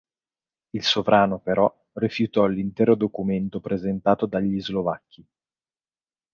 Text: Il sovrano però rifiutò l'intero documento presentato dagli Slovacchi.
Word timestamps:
Il 0.71 0.81
sovrano 0.83 1.37
però 1.37 1.71
rifiutò 1.93 2.47
l'intero 2.47 2.95
documento 2.95 3.59
presentato 3.59 4.25
dagli 4.25 4.59
Slovacchi. 4.59 5.23